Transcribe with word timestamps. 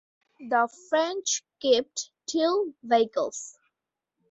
The 0.39 0.67
French 0.89 1.43
kept 1.61 2.09
two 2.25 2.73
vehicles. 2.81 3.55